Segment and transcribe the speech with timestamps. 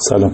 [0.00, 0.32] سلام.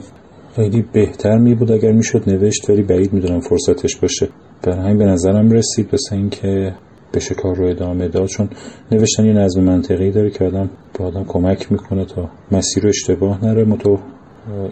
[0.57, 4.29] خیلی بهتر می بود اگر می‌شد نوشت ولی بعید می‌دونم فرصتش باشه.
[4.63, 6.75] برای همین به نظرم رسید مثل اینکه
[7.15, 8.49] بشه کار رو ادامه داد چون
[8.93, 13.45] نوشتن یه نظم منطقی داره که آدم به آدم کمک می‌کنه تا مسیر رو اشتباه
[13.45, 13.65] نره.
[13.65, 13.99] متو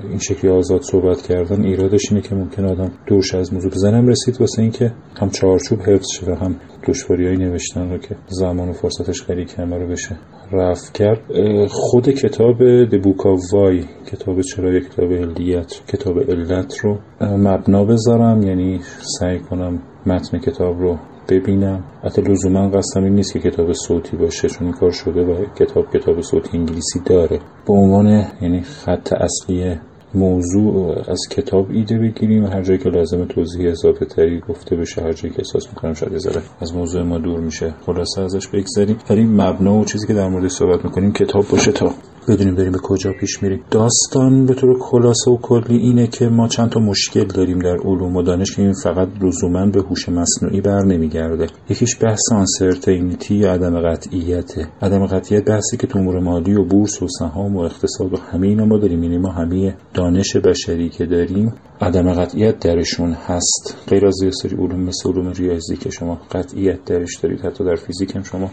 [0.08, 4.08] این شکلی آزاد صحبت کردن ایرادش اینه که ممکن آدم دورش از موضوع بزنم.
[4.08, 6.56] رسید واسه اینکه هم چارچوب حفظ شه و هم
[6.88, 10.16] دشواری های نوشتن رو که زمان و فرصتش خیلی کمه رو بشه
[10.52, 11.20] رفت کرد.
[11.68, 18.42] خود کتاب دبوکا وای کتاب چرا یک کتاب علیت کتاب علت رو مبنا بذارم.
[18.42, 18.80] یعنی
[19.18, 20.98] سعی کنم متن کتاب رو
[21.28, 21.84] ببینم.
[22.04, 25.96] حتی لزوما قصدم این نیست که کتاب صوتی باشه چون این کار شده و کتاب
[25.96, 27.40] کتاب صوتی انگلیسی داره.
[27.66, 29.74] به عنوان یعنی خط اصلی
[30.14, 32.44] موضوع از کتاب ایده بگیریم.
[32.44, 35.94] و هر جایی که لازم توضیح اضافه تری گفته بشه هر جایی که احساس می‌کنم
[35.94, 37.74] شاید ذره از موضوع ما دور میشه.
[37.86, 38.96] خلاصه ازش بگذریم.
[39.10, 41.92] ولی مبنا و چیزی که در مورد صحبت می‌کنیم کتاب باشه تا.
[42.28, 43.64] بدونیم داریم به کجا پیش میریم.
[43.70, 48.16] داستان به طور خلاصه و کلی اینه که ما چند تا مشکل داریم در علوم
[48.16, 51.46] و دانش که این فقط لزوما به هوش مصنوعی بر نمیگرده.
[51.70, 57.02] یکیش بحث آنسرتینیتی یا عدم قطعیته عدم قطعیت بحثی که تو امور مالی و بورس
[57.02, 59.02] و سهام و اقتصاد و همه اینا ما داریم.
[59.02, 63.76] یعنی ما همه دانش بشری که داریم عدم قطعیت درشون هست.
[63.88, 67.74] غیر از یه سری علوم مثل علوم ریاضی که شما قطعیت درش دارید حتی در
[67.74, 68.50] فیزیک هم شما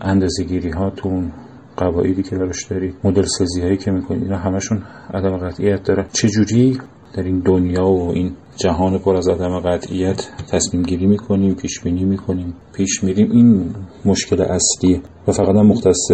[0.00, 1.32] اندازه‌گیری هاتون
[1.76, 4.82] قواعدی که درش داری مدل سازی هایی که می‌کنی اینا همشون
[5.14, 6.06] عدم قطعیت داره.
[6.12, 6.78] چجوری
[7.16, 12.04] در این دنیا و این جهان پر از عدم قطعیت تصمیم گیری می‌کنیم پیش بینی
[12.04, 16.10] می‌کنیم پیش میریم؟ این مشکل اصلیه و فقط هم مختص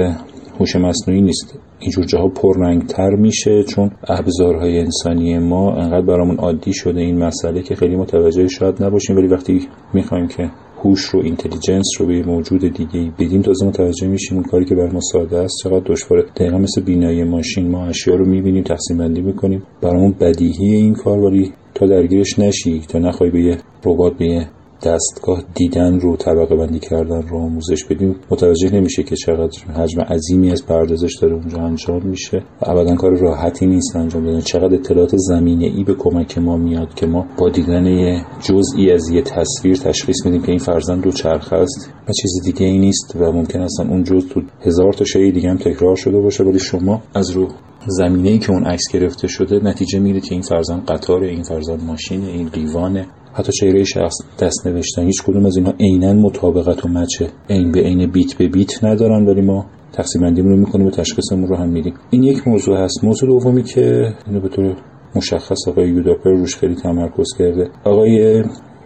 [0.60, 1.58] هوش مصنوعی نیست.
[1.78, 7.74] اینجور جاها پررنگتر میشه چون ابزارهای انسانی ما انقدر برامون عادی شده این مسئله که
[7.74, 9.16] خیلی متوجه شاید نباشیم.
[9.16, 10.50] ولی وقتی می‌خوایم که
[10.84, 14.90] هوش رو اینتلیجنس رو به موجود دیگه بدیم تازه متوجه میشیم اون کاری که بر
[14.90, 16.22] ما ساده است چقدر دشواره.
[16.36, 19.62] دقیقا مثل بینایی ماشین ما اشیا رو می‌بینیم تقسیم بندی می‌کنیم.
[19.82, 24.48] برامون بدیهی این کار ولی تا درگیرش نشی تا نخوای به یه ربات به یه
[24.82, 28.16] دستگاه دیدن رو طبقه بندی کردن رو آموزش بدیم.
[28.30, 33.16] متوجه نمیشه که چقدر حجم عظیمی از پردازش داره اونجا انجام میشه و ابدا کار
[33.16, 37.48] راحتی نیست انجام دادن چقدر اطلاعات زمینه ای به کمک ما میاد که ما با
[37.48, 42.12] دیدن یه جزئی از یه تصویر تشخیص میدیم که این فرزند دو چرخ است و
[42.12, 45.56] چیز دیگه ای نیست و ممکن است اون جزء تو هزار تا شی دیگه هم
[45.56, 46.44] تکرار شده باشه.
[46.44, 47.48] ولی شما از رو
[47.86, 51.84] زمینه ای که اون عکس گرفته شده نتیجه می‌گیرید که این فرزند قطار این فرزند
[51.84, 56.88] ماشین این لیوانه حتی چهره شخص دست نوشتن هیچ کدوم از اینها عینا مطابقت و
[56.88, 60.90] مچه عین به عین بیت به بیت ندارن ولی ما تقسیم بندیمون رو می‌کنیم و
[60.90, 61.94] تشخیصمون رو هم میدیم.
[62.10, 63.04] این یک موضوع هست.
[63.04, 64.76] موضوع دومی که اینو به طور
[65.16, 67.68] مشخص آقای یوداپر روش خیلی تمرکز کرده.
[67.84, 68.42] آقای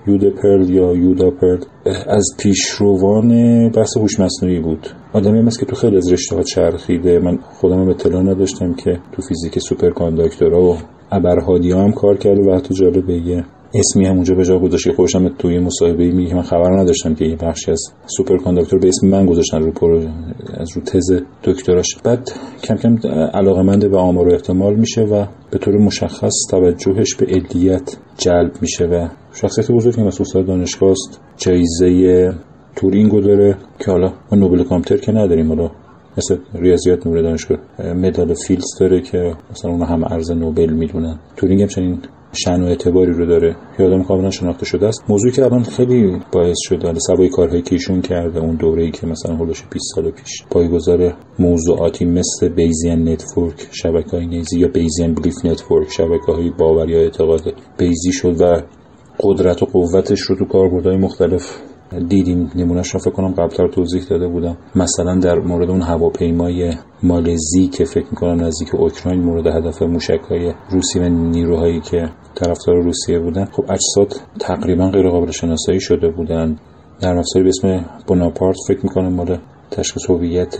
[0.06, 1.58] یودپرل یا یوداپرل
[2.06, 3.28] از پیشروان
[3.68, 4.86] بحث هوش مصنوعی بود.
[5.12, 7.18] آدمی مثل که تو خیلی از رشته ها چرخیده.
[7.18, 10.76] من خودم اطلاع نداشتم که تو فیزیک superconductor ا و
[11.10, 15.28] ابرهادی هم کار کرده و حتی جالبه یه اسمی هم اونجا به جا گذاشتی خودشم
[15.28, 19.26] توی مصاحبه میگه که من خبر نداشتم که این بخشی از superconductor به اسم من
[19.26, 20.08] گذاشتن رو پرل
[20.54, 21.96] از رو تز دکتراش.
[22.04, 22.30] بعد
[22.62, 27.96] کم کم علاقمند به آمار و احتمال میشه و به طور مشخص توجهش به علیت
[28.18, 32.32] جلب میشه و شخصیت بزرگی استاد دانشگاه است جایزه
[32.76, 35.48] تورینگو داره که حالا ما نوبل کامپیوتر که نداریم.
[35.48, 35.70] حالا
[36.18, 37.58] مثل ریاضیات نمره دانشگاه
[37.94, 41.18] مدال فیلدز داره که مثلا اون هم ارز نوبل می‌دونن.
[41.36, 41.98] تورینگ هم چنین
[42.34, 43.56] شأن و اعتباری رو داره.
[43.78, 45.04] آدم کاملا شناخته شده است.
[45.08, 49.06] موضوعی که الان خیلی باعث شده حالا سوای کارهایی که ایشون کرده اون دوره‌ای که
[49.06, 50.44] مثلا حول و حوش 20 سال پیش.
[50.50, 57.54] پایه‌گذار موضوعاتی مثل Bayesian network شبکه‌های بیزی یا Bayesian belief network شبکه‌های باور یا اعتقاد.
[57.78, 58.62] بیزی شد و
[59.20, 61.58] قدرت و قوتش رو تو کاربردهای مختلف
[62.08, 64.56] دیدیم نمونهش رو فکر کنم قبلتر توضیح داده بودم.
[64.76, 70.52] مثلا در مورد اون هواپیمای مالزی که فکر می‌کنم نزدیک اوکراین مورد هدف موشک های
[70.70, 76.56] روسی و نیروهایی که طرفدار روسیه بودن خب اجساد تقریبا غیر قابل شناسایی شده بودن.
[77.00, 79.38] نرم افزاری به اسم بوناپارت فکر می‌کنم مال
[79.70, 80.56] تشخیص هویت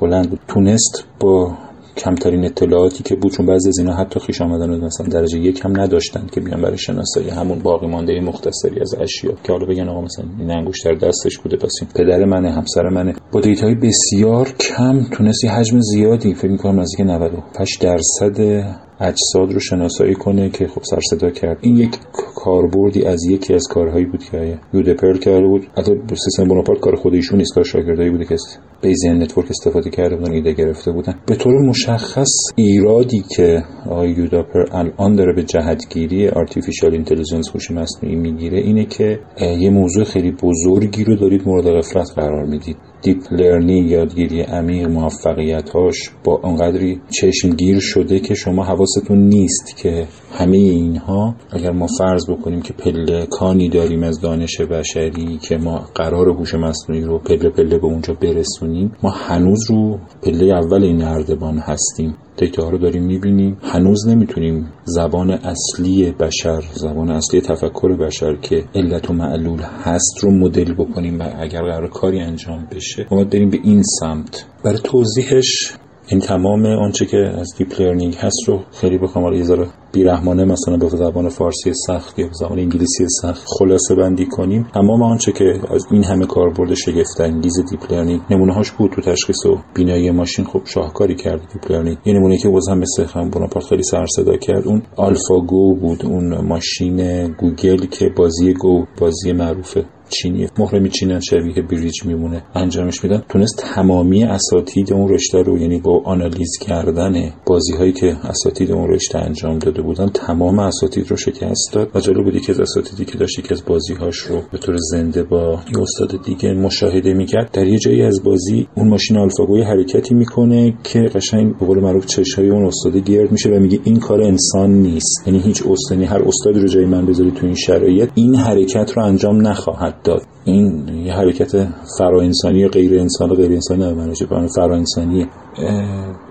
[0.00, 1.52] هلند تونست با
[1.96, 6.26] کمترین اطلاعاتی که بود چون بعضی از اینا حتی خویشاوند مثلا درجه یک هم نداشتن
[6.32, 9.32] که بیان برای شناسایی همون باقی مانده مختصری از اشیا.
[9.44, 13.14] که حالا بگن آقا مثلا این انگشتر دستش بوده پس این پدر منه همسر منه.
[13.32, 18.64] با data ی بسیار کم تونستی حجم زیادی فکر می‌کنم نزدیک 98 درصد
[19.00, 21.58] اجساد رو شناسایی کنه که خب سر و صدا کرد.
[21.60, 21.90] این یک
[22.34, 25.66] کاربردی از یکی از کارهایی بود که یودا پرل کرده بود.
[25.76, 28.36] البته سیستم بوناپارت کار خود ایشون نیست کار شاگردایی بوده که
[28.82, 31.14] Bayesian network استفاده کرده بودن ایده گرفته بودن.
[31.26, 37.70] به طور مشخص ایرادی که آقای یودا پرل الان داره به جهتگیری artificial intelligence هوش
[37.70, 39.18] مصنوعی می‌گیره اینه که
[39.60, 42.76] یه موضوع خیلی بزرگی رو دارید مورد غفلت قرار می‌دید.
[43.02, 50.56] deep learning یادگیری عمیق موفقیتاش با انقدری چشمگیر شده که شما حواستون نیست که همه
[50.56, 56.28] اینها اگر ما فرض بکنیم که پله کانی داریم از دانش بشری که ما قرار
[56.28, 61.58] هوش مصنوعی رو پله پله به اونجا برسونیم ما هنوز رو پله اول این نردبان
[61.58, 62.16] هستیم.
[62.40, 63.56] دیتا رو داریم می‌بینیم.
[63.62, 70.30] هنوز نمی‌تونیم زبان اصلی بشر زبان اصلی تفکر بشر که علت و معلول هست رو
[70.30, 74.44] مدل بکنیم و اگر قرار کاری انجام بشه ما بریم به این سمت.
[74.64, 75.72] برای توضیحش
[76.12, 80.44] این تمام آنچه که از deep learning هست رو خیلی بخوام حالا یه ذره بیرحمانه
[80.44, 84.66] مثلا به زبان فارسی سخت یا زبان انگلیسی سخت خلاصه بندی کنیم.
[84.74, 89.00] تمام آنچه که از این همه کاربرد شگفت انگیز deep learning نمونه هاش بود تو
[89.00, 90.44] تشخیص و بینایی ماشین.
[90.44, 94.06] خب شاهکاری کرد deep learning یه نمونه که هم مثل هم بوناپارت خیلی سر و
[94.16, 99.84] صدا کرد اون AlphaGo بود اون ماشین گوگل که بازی گو بازی معروفه.
[100.10, 105.80] چینی مهره میچینن شبیه بریج میمونه انجامش میدن تونست تمامی اساتید اون رشته رو یعنی
[105.80, 111.16] با آنالیز کردن بازی هایی که اساتید اون رشته انجام داده بودن تمام اساتید رو
[111.16, 114.42] شکست داد و جالب بودی که از اساتیدی که داشت که از بازی هاش رو
[114.52, 117.50] به طور زنده با یه استاد دیگه مشاهده می‌کرد.
[117.52, 121.80] در یه جایی از بازی اون ماشین AlphaGo ی حرکتی می‌کنه که قشنگ به قول
[121.80, 125.22] معروف چشای اون استاد گرد میشه و میگه این کار انسان نیست.
[125.26, 129.04] یعنی هیچ استادی هر استادی رو جای من بذاری تو این شرایط این حرکت رو
[129.04, 131.68] انجام نخواهد داد این یه حرکت
[131.98, 135.26] فرا انسانی غیر انسان غیر انسانی نه فرا انسانی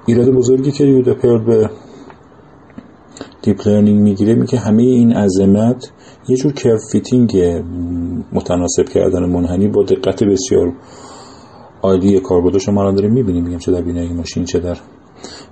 [0.05, 1.69] ایراد بزرگی که یودا پرل به
[3.41, 5.91] deep learning می‌گیره میگه همه این عظمت
[6.27, 7.37] یه جور curve fitting
[8.33, 10.73] متناسب کردن منحنی با دقت بسیار
[11.81, 14.77] عالی کاربردش شما الان داریم می‌بینیم میگم چه در بینایی ماشین چه در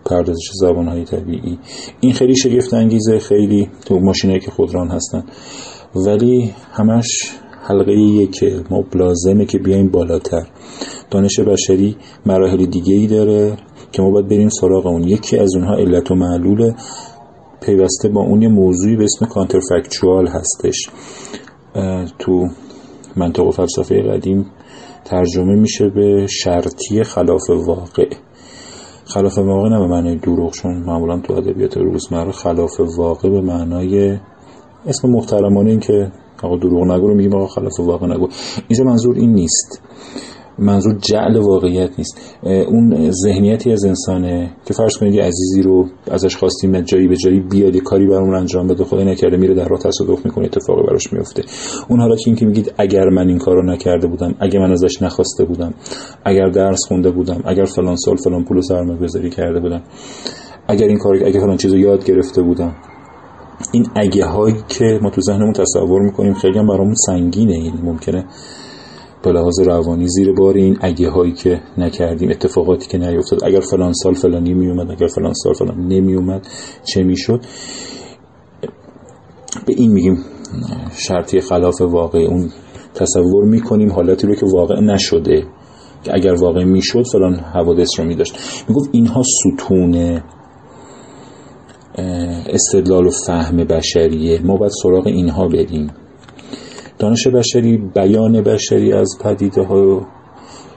[0.06, 1.60] پردازش زبان های طبیعی.
[2.00, 5.24] این خیلی شگفت انگیزه خیلی تو ماشینایی که خودران هستن.
[5.96, 7.08] ولی همش
[7.68, 10.48] حلقه که ما لازمه که بیایم بالاتر.
[11.12, 13.58] دانش بشری مراحل دیگه ای داره
[13.92, 15.04] که ما باید بریم سراغ اون.
[15.04, 16.74] یکی از اونها علت و معلول
[17.62, 20.90] پیوسته با اون یه موضوعی به اسم کانترفکچوال هستش.
[22.20, 22.48] تو
[23.16, 24.46] منطق و فلسفه قدیم
[25.06, 28.10] ترجمه میشه به شرطی خلاف واقع.
[29.06, 34.18] خلاف واقع نه به معنای دروغ چون معمولا تو ادبیات روزمره خلاف واقع به معنای
[34.86, 36.12] اسم محترمانه این که
[36.44, 38.28] آقا دروغ نگو رو میگیم آقا خلاف واقع نگو.
[38.68, 39.82] اینجا منظور این نیست.
[40.60, 42.38] منظور جعل واقعیت نیست.
[42.44, 47.40] اون ذهنیتی از انسانه که فرض کنید یه عزیزی رو ازش خواستیم جایی به جایی
[47.40, 51.14] بیاد یه کاری برامون انجام بده خدای نکرده میره در راه تصادف می‌کنه اتفاقی براش
[51.14, 51.44] میفته
[51.90, 55.02] اون حالا که این که میگید اگر من این کارو نکرده بودم اگر من ازش
[55.02, 55.74] نخواسته بودم
[56.26, 59.82] اگر درس خونده بودم اگر فلان سال فلان پول سرمایه گذاری کرده بودم
[60.68, 62.76] اگر این کار اگر فلان چیزو یاد گرفته بودم
[63.72, 67.54] این اگه هایی که ما تو ذهنمون تصور می‌کنیم خیلی هم برامون سنگینه.
[67.54, 68.26] یعنی ممکنه
[69.24, 73.94] به لحاظ روانی زیر بار این اگه هایی که نکردیم اتفاقاتی که نیفتاد اگر فلان
[73.94, 76.48] سال فلانی می اومد اگر فلان سال فلان نمی اومد
[76.84, 77.42] چه می‌شد؟
[79.66, 80.18] به این میگیم
[80.98, 82.20] شرطی خلاف واقع.
[82.20, 82.50] اون
[82.94, 85.44] تصور می‌کنیم حالتی رو که واقع نشده
[86.04, 88.38] که اگر واقع می‌شد فلان حوادث رو میداشت.
[88.70, 90.22] می‌گفت اینها ستون
[92.48, 94.42] استدلال و فهم بشریه.
[94.42, 95.88] ما باید سراغ اینها بریم.
[97.00, 100.08] دانش بشری بیان بشری از پدیده ها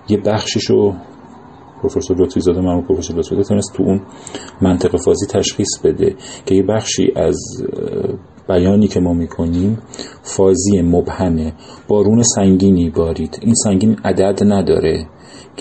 [0.09, 0.95] یه بخششو
[1.83, 4.01] پروفسور لطفی زاده من پروفسور لطفی تونست تو اون
[4.63, 6.15] منطق فازی تشخیص بده
[6.47, 7.39] که یه بخشی از
[8.49, 9.79] بیانی که ما می‌کنیم
[10.23, 11.53] فازی مبهمه.
[11.89, 13.39] بارون سنگینی بارید.
[13.43, 15.07] این سنگین عدد نداره.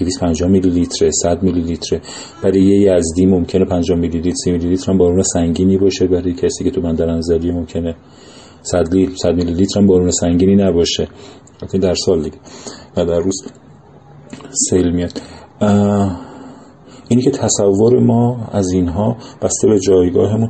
[0.06, 2.02] 250 میلی لیتر 100 میلی لیتر
[2.44, 6.08] برای یه یزدی ممکنه 50 میلی لیتر 30 میلی لیتر هم بارون سنگینی باشه.
[6.08, 7.96] برای کسی که تو بندر انزلی ممکنه
[8.62, 11.08] 100 لیتر 100 میلی لیتر هم بارون سنگینی نباشه.
[11.82, 12.38] در سال دیگه.
[12.98, 13.44] و در روز
[14.70, 15.22] سیل میاد.
[17.10, 20.50] اینی که تصور ما از اینها بسته به جایگاهمون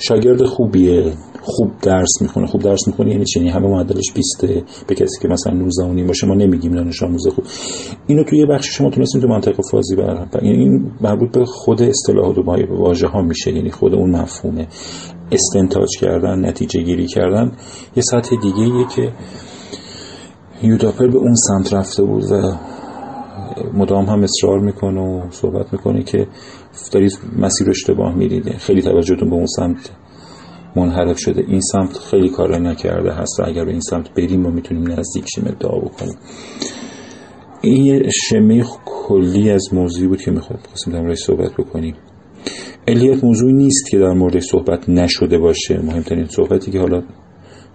[0.00, 2.46] شاگرد خوبیه خوب درس می‌خونه.
[2.46, 4.46] خوب درس می‌خونه یعنی چی؟ یعنی همه معدلش 20
[4.86, 6.26] به کسی که مثلا 19 و نیم باشه.
[6.26, 7.44] ما نمیگیم دانش آموز خوب.
[8.06, 12.38] اینو توی بخش شما تونستیم تو منطق فازی بر یعنی این مربوط به خود اصطلاحات
[12.38, 13.52] و واژه ها میشه.
[13.52, 14.66] یعنی خود اون مفهومه.
[15.32, 17.52] استنتاج کردن نتیجه گیری کردن.
[17.96, 19.12] یه سطح دیگه ایه که
[20.62, 22.56] یوداپر به اون سمت رفته بود و
[23.74, 26.26] مدام هم اصرار می‌کنه و صحبت می‌کنه که
[26.92, 29.90] دارید مسیر اشتباه میرید خیلی توجهتون به اون سمت
[30.76, 31.44] منحرف شده.
[31.48, 35.24] این سمت خیلی کار نکرده هست و اگر به این سمت بریم ما می‌تونیم نزدیک
[35.34, 36.16] شیم ادعا بکنیم.
[37.62, 41.94] این یه کلی از موضوعی بود که می‌خواد خواستیم در صحبت بکنیم.
[42.88, 45.80] الیت موضوعی نیست که در مورد صحبت نشده باشه.
[45.82, 47.02] مهمترین صحبتی که حالا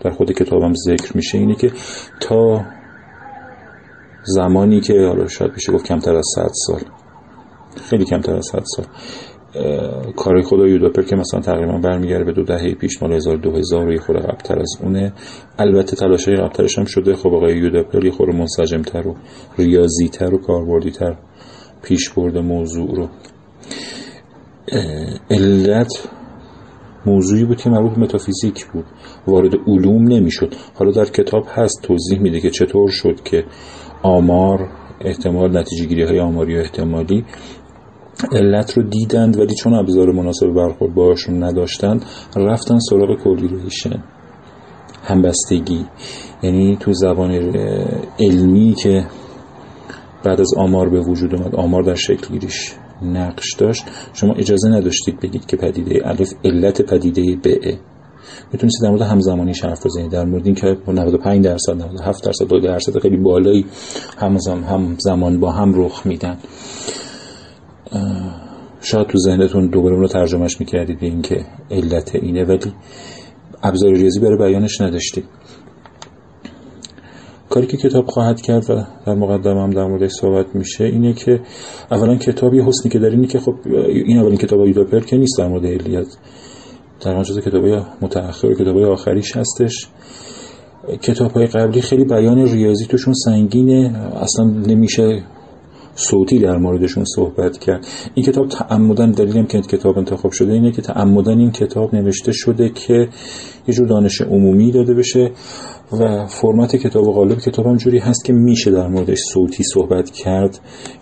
[0.04, 1.72] در خود کتابم ذکر میشه اینه که
[2.22, 2.65] تا
[4.25, 6.82] زمانی که حالا شاید بشه گفت کمتر از 100 سال.
[7.89, 8.86] خیلی کمتر از 100 سال.
[10.15, 14.27] کار خدا یوداپر که مثلا تقریبا برمیگرده به دو دهه پیش مال 2000 یه خورده
[14.27, 15.13] قبلتر از اونه.
[15.60, 17.15] البته تلاشای قبلترش هم شده.
[17.15, 19.15] خب آقای یوداپر یه خورده منسجمتر و
[19.58, 21.15] ریاضیتر و کاربردیتر
[21.84, 23.08] پیش برده موضوع رو.
[25.29, 26.10] علت
[27.05, 28.86] موضوعی بود که مربوط متافیزیک بود.
[29.27, 30.53] وارد علوم نمی‌شد.
[30.75, 33.46] حالا در کتاب هست توضیح میده که چطور شد که
[34.06, 34.70] آمار
[35.02, 37.26] احتمال نتیجه گیری های آماری و احتمالی
[38.32, 44.04] علت رو دیدند ولی چون ابزار مناسب برخورد باشون نداشتند رفتن سراغ کولیریشن
[45.04, 45.86] همبستگی.
[46.44, 47.32] یعنی تو زبان
[48.20, 49.06] علمی که
[50.24, 55.20] بعد از آمار به وجود اومد آمار در شکل گیریش نقش داشت شما اجازه نداشتید
[55.20, 57.48] بگید که پدیده الف علت پدیده ب
[58.54, 63.00] می‌تونید در مورد همزمانی حرف بزنید در مورد اینکه 95 درصد 97 درصد 2 درصد
[63.00, 63.65] خیلی بالایی
[64.18, 64.38] هم
[65.08, 66.38] هم با هم رخ میدن.
[68.82, 72.74] شاید تو ذهنتون دوباره رو ترجمهش می‌کردید به اینکه علت اینه ولی
[73.63, 75.25] ابزار ریاضی برای بیانش نداشتید
[77.50, 81.39] کاری که کتاب خواهد کرد و در مقدمه هم در موردش صحبت میشه اینه که
[81.92, 83.56] اولا کتاب یه حسنی که در اینه که خب
[83.88, 86.08] این اولین کتاب ایدوپر که نیست در مورد علیت.
[87.02, 87.66] در جز کتاب
[88.02, 89.88] متأخر و کتاب آخریش هستش.
[91.02, 94.12] کتاب های قبلی خیلی بیان ریاضی توشون سنگینه.
[94.22, 95.24] اصلا نمیشه
[95.96, 97.88] صوتی در موردشون صحبت کرد.
[98.14, 102.70] این کتاب تعمدن دلیلم که کتاب انتخاب شده اینه که تعمدن این کتاب نوشته شده
[102.70, 103.10] که
[103.68, 105.32] یه جور دانش عمومی داده بشه
[105.92, 110.60] و فرمت کتاب غالب کتاب هم جوری هست که میشه در موردش صوتی صحبت کرد.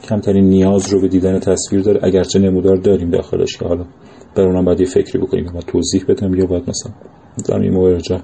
[0.09, 1.99] کمترین نیاز رو به دیدن تصویر داره.
[2.03, 3.85] اگرچه نمودار داریم داخلش که حالا
[4.35, 6.93] بر اونم باید یه فکری بکنیم و توضیح بدم یا باید مثلا
[7.61, 8.21] این مورجا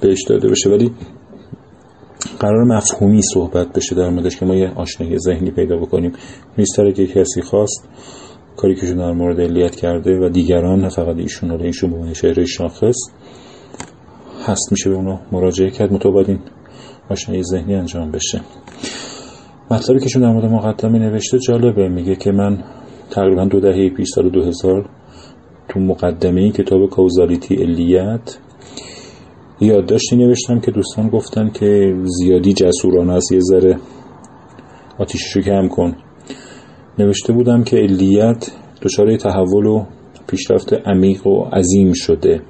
[0.00, 0.70] بهش داده بشه.
[0.70, 0.90] ولی
[2.40, 6.12] قرار مفهومی صحبت بشه در موردش که ما یه آشنایی ذهنی پیدا بکنیم.
[6.58, 7.88] نیستره که کسی خواست
[8.56, 12.44] کاری که در مورد علیت کرده و دیگران نه فقط ایشون رو ایشون به شهر
[12.44, 12.96] شاخص
[14.46, 16.38] هست میشه به اونو مراجعه کرد مطابق این
[17.10, 18.40] آشنایی ذهنی انجام بشه.
[19.70, 22.64] مطلبی که در مورد مقدمه نوشته جالبه میگه که من
[23.10, 24.88] تقریبا دو دهه پیش سال 2000
[25.68, 28.38] تو مقدمه این کتاب کوزالیتی علیت
[29.60, 33.78] یادداشتی نوشتم که دوستان گفتن که زیادی جسورانه است یه ذره
[34.98, 35.96] آتیششو کم کن.
[36.98, 38.50] نوشته بودم که علیت
[38.82, 39.84] دچار تحول و
[40.26, 42.42] پیشرفت عمیق و عظیم شده.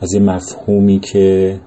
[0.00, 1.60] از یه مفهومی که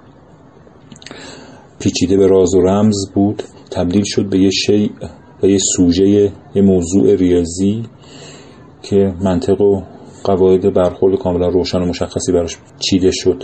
[1.80, 4.90] پیچیده به راز و رمز بود تبدیل شد به یه شیء
[5.42, 7.84] به یه سوژه یه موضوع ریاضی
[8.84, 9.82] که منطق و
[10.28, 13.44] قواعد برخورد کاملا روشن و مشخصی براش چیده شد.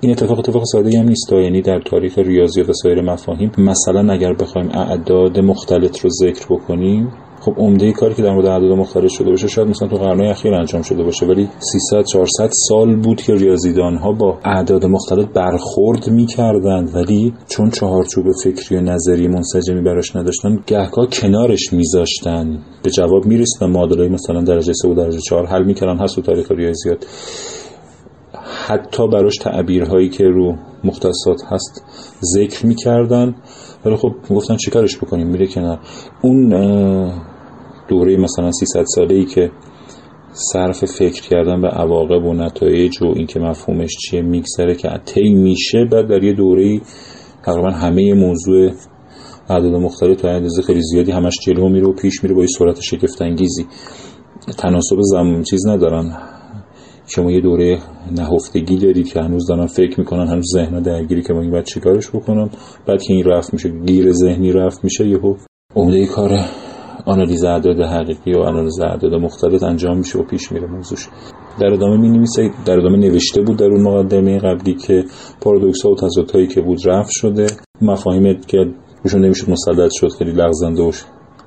[0.00, 1.32] این اتفاق اتفاق ساده هم نیست.
[1.32, 7.12] یعنی در تاریخ ریاضیات و سایر مفاهیم مثلا اگر بخوایم اعداد مختلط رو ذکر بکنیم
[7.40, 10.54] خب عمده کاری که در مورد اعداد مختلط شده باشه شاید مثلا تو قرنهای اخیر
[10.54, 16.10] انجام شده باشه ولی 300 400 سال بود که ریاضیدان ها با اعداد مختلط برخورد
[16.10, 16.94] می‌کردند.
[16.94, 22.58] ولی چون چهارچوب فکری و نظری منسجمی براش نداشتن گهگاه کنارش میذاشتن.
[22.82, 25.96] به جواب می‌رسیدن معادلای مثلا درجه 3 و درجه 4 حل می‌کردن.
[25.98, 27.06] هست تو تاریخ ریاضیات
[28.66, 31.84] حتی براش تعبیرهایی که رو مختصات هست
[32.34, 33.34] ذکر می‌کردن.
[33.84, 35.78] ولی خب گفتن چیکارش بکنیم؟ میره کنار.
[36.22, 36.52] اون
[37.88, 39.50] دوره مثلا 300 ساله ای که
[40.32, 45.84] صرف فکر کردن به عواقب و نتایج و اینکه مفهومش چیه میگذره که طی میشه
[45.92, 46.80] بعد در یه دوره
[47.44, 48.70] تقریبا همه موضوع
[49.50, 52.80] اعداد مختلف تا اندازه خیلی زیادی همش جلو میره و پیش میره با یه سرعت
[52.80, 53.66] شگفت انگیزی
[54.58, 56.16] تناسب زمان چیز ندارن.
[57.06, 57.78] شما یه دوره
[58.16, 62.10] نهفتگی دارید که هنوز دارن فکر می‌کنن هنوز ذهن درگیری که ما این باید چیکارش
[62.10, 62.50] بکنم
[62.86, 65.34] بعد که این رفت میشه گیر ذهنی رفت میشه یهو
[65.76, 66.40] عمده کار
[67.08, 71.08] آنالیز اعداد حقیقی و آنالیز اعداد مختلف انجام میشه و پیش میره موضوعش.
[71.60, 75.04] در ادامه می نویسه در ادامه نوشته بود در اون مقدمه قبلی که
[75.40, 77.46] پارادوکس ها و تضادهایی که بود رفت شده.
[77.82, 78.58] مفاهیم که
[79.04, 80.92] روشون نمی‌شد مسلط شد خیلی لغزنده و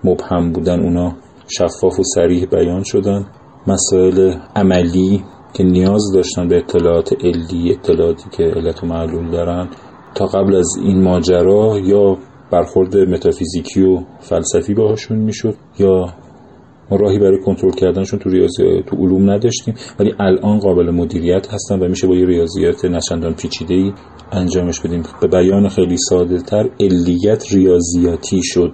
[0.04, 1.16] مبهم بودن اونا
[1.48, 3.26] شفاف و سریح بیان شدن.
[3.68, 9.70] مسائل عملی که نیاز داشتن به اطلاعات علی اطلاعاتی که علت و معلول دارن
[10.16, 12.18] تا قبل از این ماجرا یا
[12.52, 16.06] برخورد متافیزیکی و فلسفی باهاشون می‌شد یا
[16.92, 21.80] ما راهی برای کنترل کردنشون تو ریاضی تو علوم نداشتیم ولی الان قابل مدیریت هستن
[21.80, 23.94] و میشه با یه ریاضیات نچندان پیچیده ای
[24.32, 25.04] انجامش بدیم.
[25.22, 28.74] به بیان خیلی ساده تر علیت ریاضیاتی شد.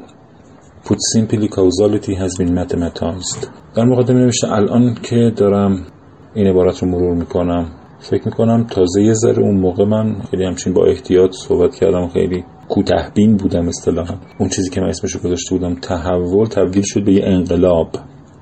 [0.85, 3.47] Put simply causality has been mathematized.
[3.75, 5.85] در مقدمه نوشته الان که دارم
[6.33, 7.65] این عبارت رو مرور می‌کنم
[7.99, 12.43] فکر می‌کنم تازه یه ذره اون موقع من خیلی همچین با احتیاط صحبت کردم خیلی
[12.69, 14.15] کوتهبین بودم اصطلاحا.
[14.39, 17.89] اون چیزی که من اسمشو گذاشته بودم تحول تبدیل شد به یه انقلاب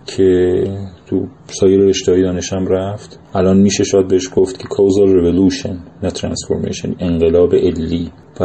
[0.05, 0.53] که
[1.05, 3.19] تو سایر رشته دانشم رفت.
[3.35, 8.11] الان میشه شاید بهش گفت که causal revolution نه transformation انقلاب علی.
[8.39, 8.43] و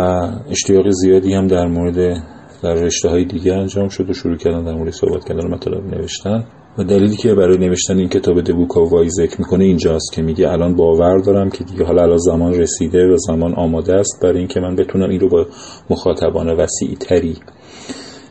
[0.51, 2.23] اشتیاق زیادی هم در مورد
[2.63, 6.45] در رشته های دیگه انجام شد و شروع کردن در مورد صحبت کردن مطالب نوشتن.
[6.79, 11.19] و دلیلی که برای نوشتن این کتاب دبوکاوای ذکر می‌کنه اینجاست که میگه الان باور
[11.19, 15.11] دارم که دیگه حالا الان زمان رسیده و زمان آماده است برای اینکه من بتونم
[15.11, 15.47] این رو با
[15.91, 17.37] مخاطبان وسیع تری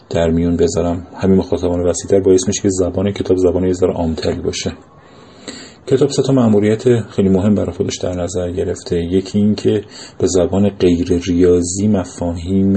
[0.10, 1.08] در میون بذارم.
[1.16, 4.72] همین مخاطبان وسیع تر باعث میشه که زبان کتاب زبان یه ذره عامتری باشه.
[5.90, 9.04] کتاب سه تا خیلی مهم برای خودش در نظر گرفته.
[9.04, 9.84] یکی این که
[10.20, 12.74] به زبان غیر ریاضی مفاهیم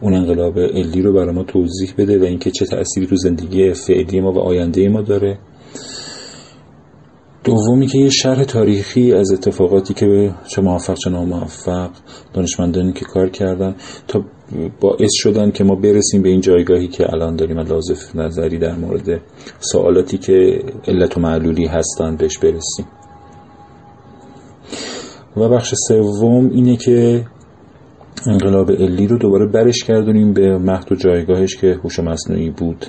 [0.00, 4.20] اون انقلاب علی رو برای ما توضیح بده و اینکه چه تأثیری تو زندگی فعلی
[4.20, 5.38] ما و آینده ما داره.
[7.46, 11.90] دومی که یه شرح تاریخی از اتفاقاتی که چه موفق چه ناموفق
[12.34, 13.74] دانشمندانی که کار کردن
[14.08, 14.24] تا
[14.80, 19.20] باعث شدن که ما برسیم به این جایگاهی که الان داریم لازف نظری در مورد
[19.60, 22.86] سوالاتی که علت و معلولی هستن بهش برسیم.
[25.36, 27.24] و بخش سوم اینه که
[28.26, 32.86] انقلاب علی رو دوباره برش کردونیم به مهد و جایگاهش که هوش مصنوعی بود.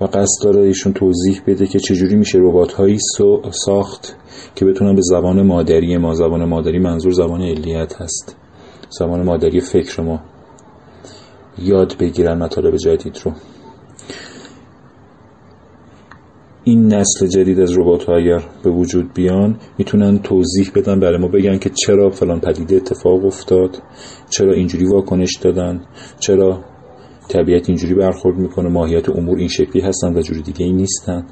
[0.00, 2.98] و قصد داره ایشون توضیح بده که چجوری میشه ربات هایی
[3.50, 4.16] ساخت
[4.54, 8.36] که بتونن به زبان مادری ما زبان مادری منظور زبان علیت هست.
[8.98, 10.20] زبان مادری فکر ما.
[11.58, 13.32] یاد بگیرن مطالب جدید رو.
[16.64, 21.28] این نسل جدید از ربات ها اگر به وجود بیان می‌تونن توضیح بدن برای ما
[21.28, 23.82] بگن که چرا فلان پدیده اتفاق افتاد
[24.30, 25.80] چرا اینجوری واکنش دادن
[26.18, 26.64] چرا
[27.28, 31.26] طبیعت اینجوری برخورد می‌کنه ماهیت امور این شکلی هستن و جوری دیگه ای نیستن.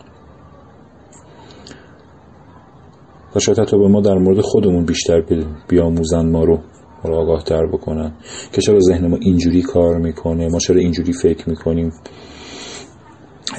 [3.37, 5.23] و شاید حتی به ما در مورد خودمون بیشتر
[5.69, 6.59] بیاموزن ما رو
[7.05, 8.13] آگاه تر بکنن.
[8.53, 11.93] که چرا ذهن ما اینجوری کار می‌کنه؟ ما چرا اینجوری فکر می‌کنیم؟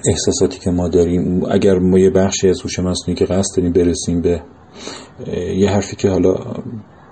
[0.08, 1.44] احساساتی که ما داریم.
[1.52, 4.42] اگر ما یه بخشی از هوش مصنوعی که قصد داریم برسیم به
[5.58, 6.36] یه حرفی که حالا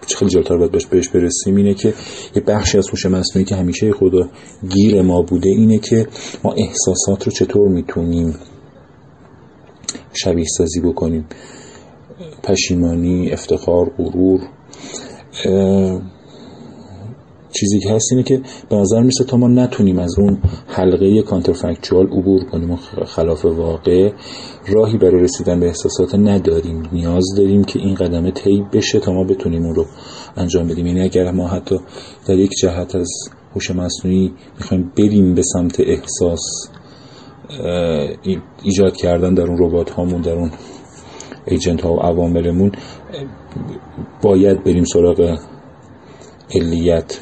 [0.07, 1.93] خیلی جلوتر باید بهش بهش برسیم اینه که
[2.35, 4.29] یه بخشی از هوش مصنوعی که همیشه خدا
[4.69, 6.07] گیر ما بوده اینه که
[6.43, 8.35] ما احساسات رو چطور می‌تونیم
[10.13, 11.25] شبیه سازی بکنیم؟
[12.43, 14.39] پشیمانی افتخار غرور
[17.59, 20.37] چیزی که هست اینه که به نظر میسه تا ما نتونیم از اون
[20.67, 24.11] حلقه کانترفکچوال عبور کنیم و خلاف واقع
[24.67, 26.89] راهی برای رسیدن به احساسات نداریم.
[26.91, 29.85] نیاز داریم که این قدمه طی بشه تا ما بتونیم اون رو
[30.37, 30.87] انجام بدیم.
[30.87, 31.79] یعنی اگر ما حتی
[32.27, 33.09] در یک جهت از
[33.55, 36.69] هوش مصنوعی می‌خوایم بریم به سمت احساس
[38.63, 40.51] ایجاد کردن در اون ربات هامون در اون
[41.47, 42.71] ایجنت ها و عواملمون
[44.21, 45.37] باید بریم سراغ
[46.55, 47.19] علیت.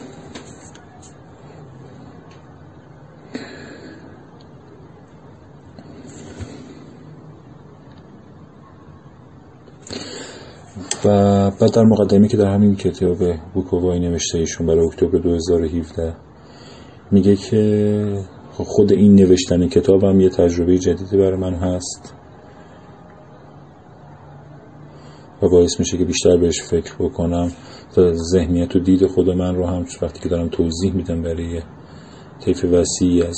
[11.06, 11.10] و
[11.52, 13.18] بعد در مقدمی که در همین کتاب
[13.54, 16.16] بوکووای نوشته ایشون برای اکتبر 2017
[17.12, 22.14] میگه که خود این نوشتن کتاب هم یه تجربه جدیدی برای من هست
[25.42, 27.52] و باعث میشه که بیشتر بهش فکر بکنم
[27.98, 31.62] و ذهنیت و دید خود من رو هم وقتی که دارم توضیح میدم برای
[32.46, 33.38] طیف وسیعی از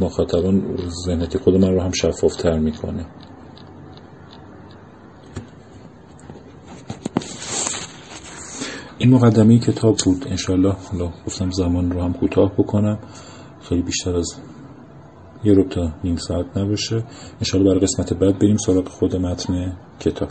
[0.00, 3.06] مخاطبان ذهنیت خود من رو هم شفافتر می‌کنه.
[8.98, 10.26] این مقدمه کتاب بود.
[10.30, 12.98] انشالله حالا گفتم زمان رو هم کوتاه بکنم.
[13.60, 14.34] خیلی بیشتر از
[15.44, 17.04] یه رو تا نیم ساعت نباشه.
[17.40, 20.28] انشالله برای قسمت بعد بریم سراغ خود متن کتاب.